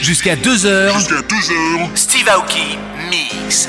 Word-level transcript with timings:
Jusqu'à 0.00 0.36
2h. 0.36 0.92
Steve 1.94 2.28
Aoki 2.28 2.78
mix. 3.10 3.68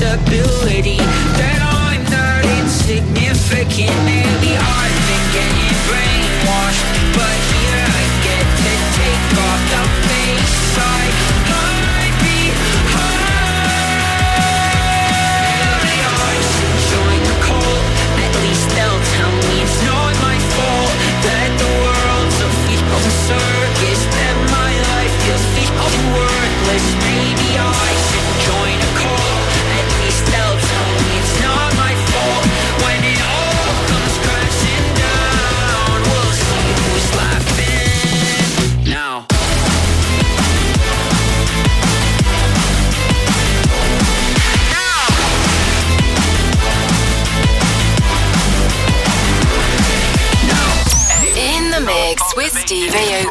to 0.00 0.18
build 0.30 0.59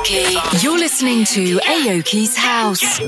Aoki. 0.09 0.63
You're 0.63 0.77
listening 0.77 1.23
to 1.25 1.59
Aoki's 1.59 2.35
House. 2.35 2.99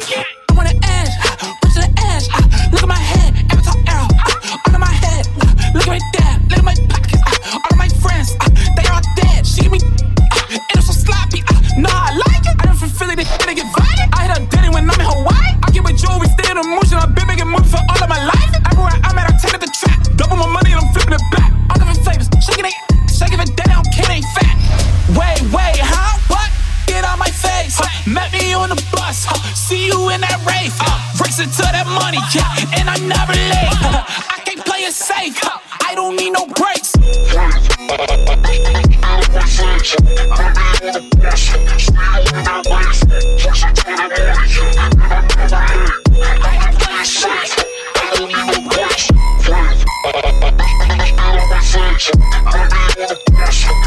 Yes. 52.62 53.81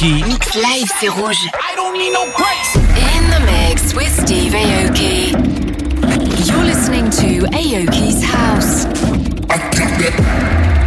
Aoki. 0.00 0.24
Mix 0.26 0.54
live, 0.54 0.90
c'est 0.98 1.08
rouge. 1.08 1.48
I 1.54 1.76
don't 1.76 1.92
need 1.92 2.12
no 2.12 2.24
breaks. 2.36 2.76
In 2.76 3.30
the 3.30 3.40
mix 3.44 3.94
with 3.94 4.08
Steve 4.08 4.52
Aoki. 4.52 5.32
You're 6.46 6.64
listening 6.64 7.10
to 7.10 7.46
Aoki's 7.50 8.22
House. 8.24 8.86
I 9.50 9.58
that. 9.98 10.79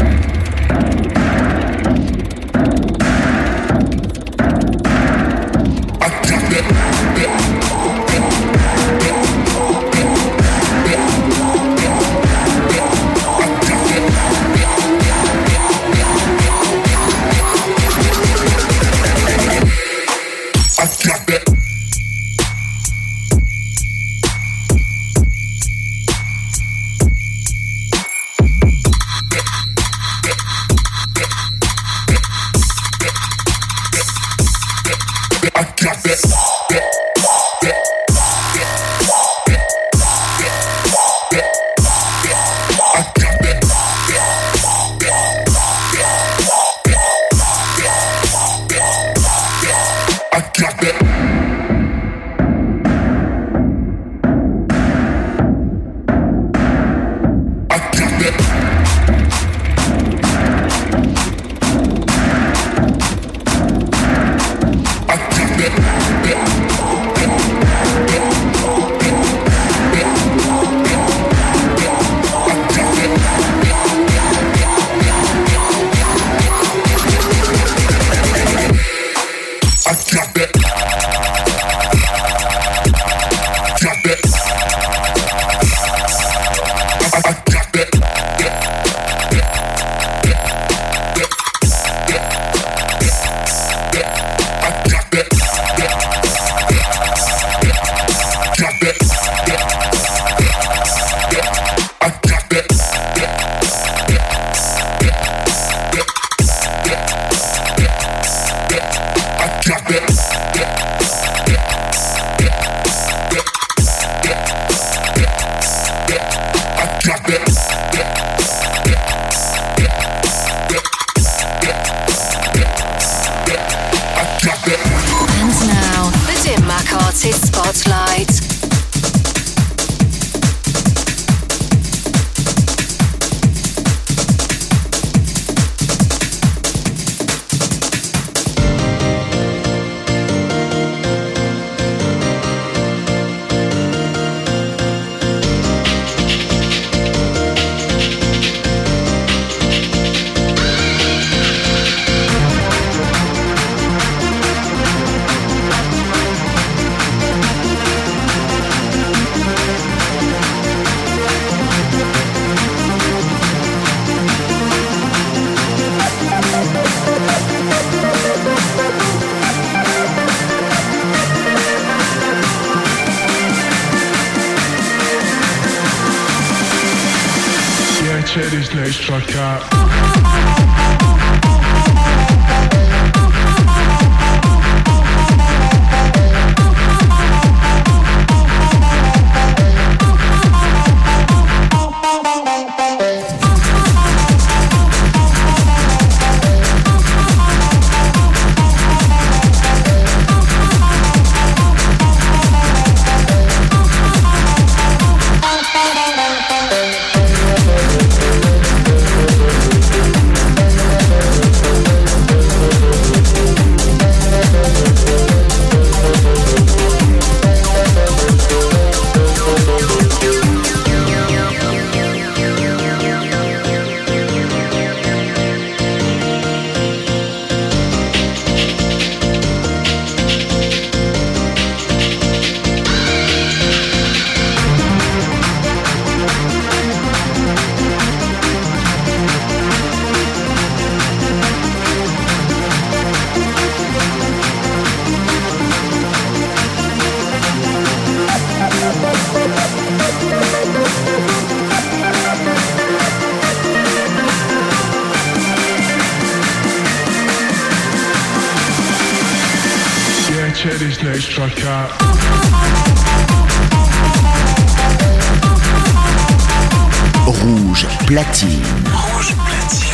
Rouge 267.27 267.87
platine. 268.07 268.49
Rouge 268.91 269.35
platine. 269.45 269.89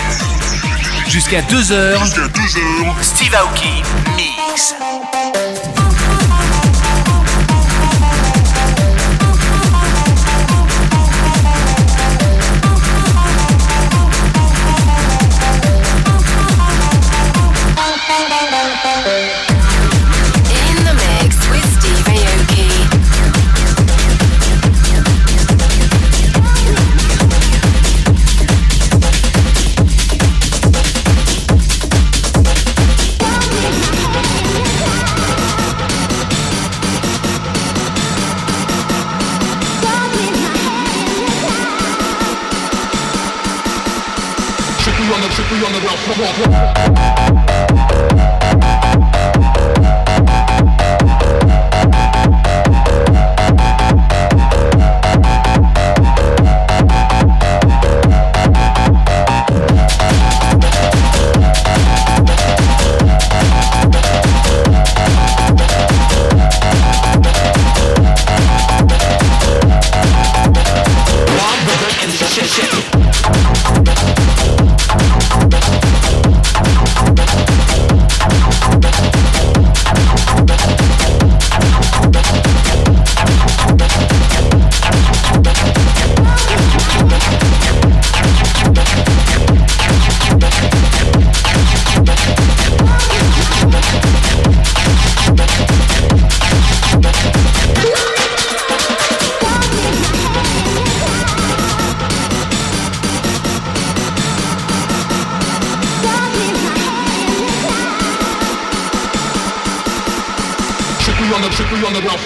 Jusqu'à 1.09 1.41
2h, 1.41 1.99
Jusqu'à 1.99 2.27
12h. 2.27 3.01
Steve 3.01 3.35
Aoki 3.35 3.83
mix. 4.15 4.75
on 45.65 45.73
the 45.73 45.79
rock. 45.81 47.18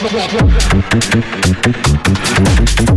Across 0.01 0.31
the 0.31 0.43
water. 2.85 2.92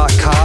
Dot 0.00 0.18
com. 0.18 0.39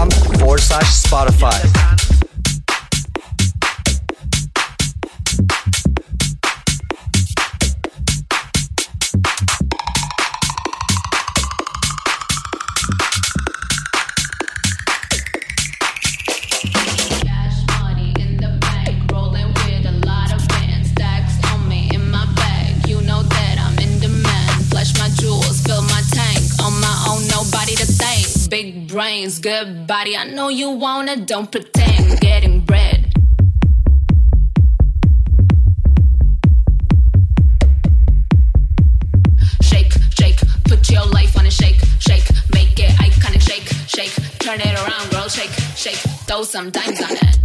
good 29.45 29.85
body. 29.85 30.17
I 30.17 30.23
know 30.23 30.49
you 30.49 30.71
wanna, 30.71 31.17
don't 31.17 31.51
pretend 31.51 32.19
getting 32.19 32.61
bread. 32.61 33.13
Shake, 39.61 39.93
shake, 40.17 40.39
put 40.63 40.89
your 40.89 41.05
life 41.05 41.37
on 41.37 41.45
a 41.45 41.51
shake, 41.51 41.79
shake, 41.99 42.27
make 42.55 42.79
it 42.79 42.89
iconic, 42.97 43.41
shake, 43.41 43.67
shake, 43.87 44.15
turn 44.39 44.59
it 44.61 44.73
around, 44.79 45.11
girl, 45.11 45.29
shake, 45.29 45.51
shake, 45.75 46.01
throw 46.25 46.41
some 46.41 46.71
dimes 46.71 46.99
on 47.03 47.11
it. 47.11 47.44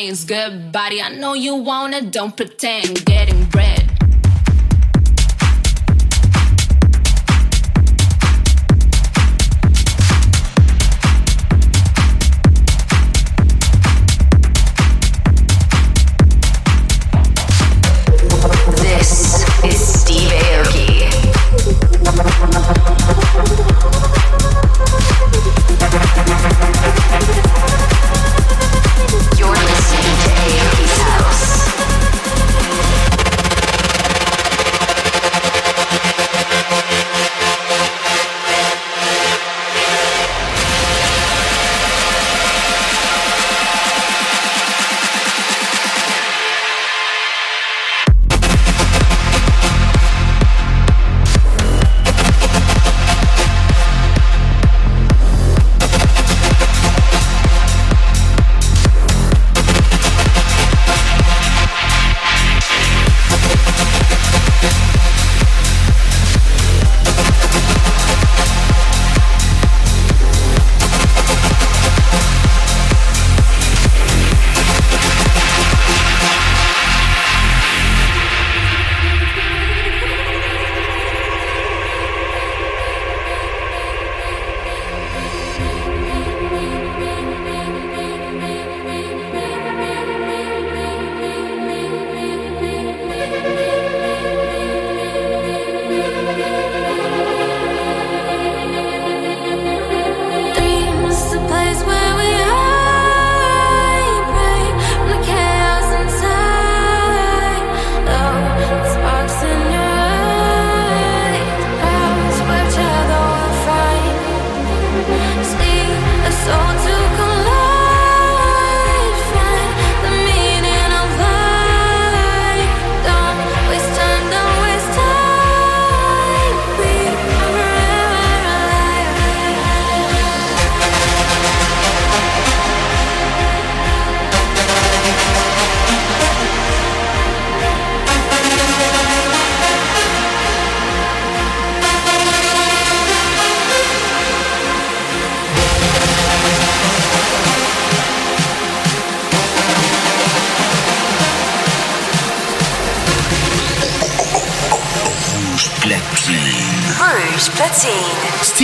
things. 0.00 0.24
Good 0.24 0.72
body, 0.72 1.02
I 1.02 1.10
know 1.10 1.34
you 1.34 1.54
wanna, 1.56 2.00
don't 2.02 2.36
pretend. 2.36 3.04
Getting 3.04 3.44
bread. 3.46 3.89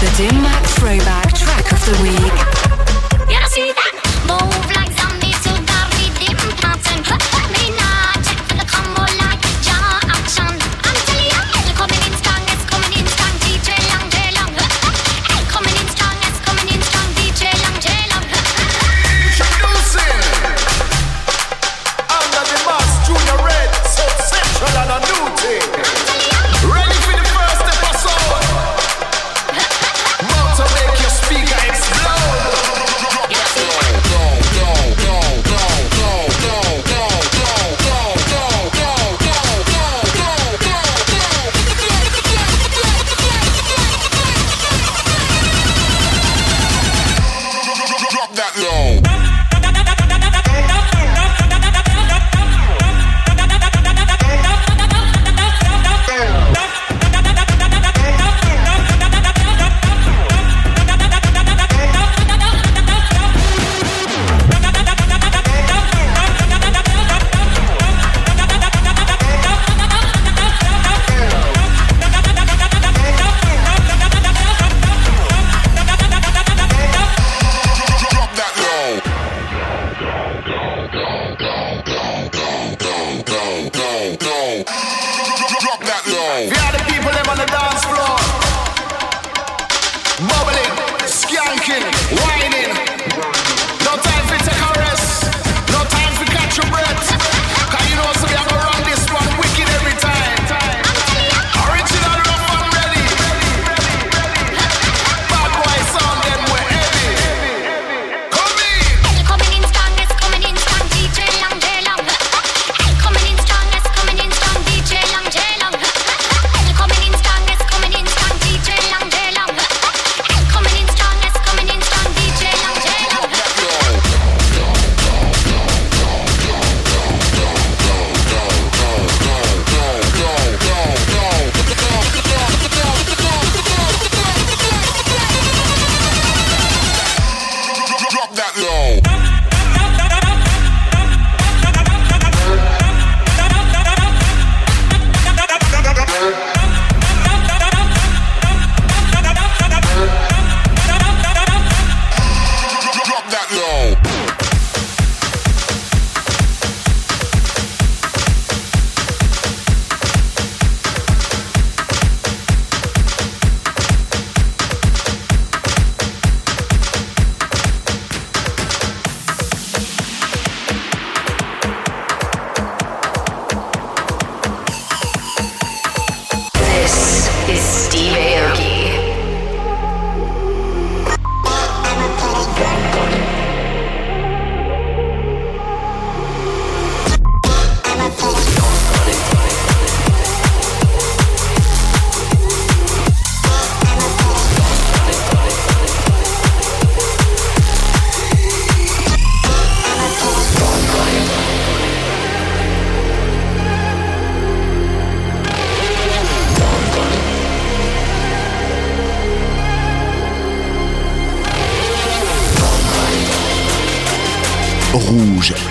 The 0.00 0.14
Dim 0.16 0.42
Mac 0.42 0.64
Throwback 0.64 1.34
Track 1.34 1.72
of 1.72 1.84
the 1.84 2.02
Week. 2.04 2.67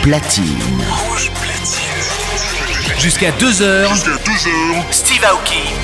platine. 0.08 0.46
Rouge 0.90 1.30
platine. 1.32 2.98
Jusqu'à 2.98 3.32
2h. 3.32 3.90
Jusqu'à 3.90 4.12
2h. 4.12 4.84
Steve 4.90 5.26
Aoki. 5.26 5.77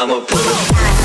I'ma 0.00 0.18
put 0.20 0.99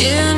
in 0.00 0.37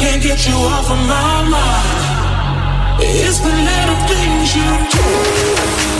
can't 0.00 0.22
get 0.22 0.46
you 0.48 0.54
off 0.54 0.90
of 0.90 0.96
my 0.96 1.48
mind. 1.54 3.00
It's 3.02 3.38
the 3.38 3.52
little 3.52 4.00
things 4.08 4.56
you 4.56 4.70
do. 4.96 5.99